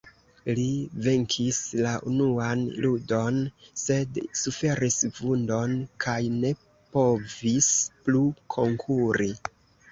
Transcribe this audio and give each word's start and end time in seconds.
Li 0.59 0.63
venkis 1.07 1.57
la 1.87 1.91
unuan 2.11 2.63
ludon, 2.85 3.37
sed 3.83 4.19
suferis 4.45 4.99
vundon 5.21 5.77
kaj 6.09 6.19
ne 6.41 6.57
povis 6.99 7.73
plu 8.05 8.27
konkuri. 8.59 9.35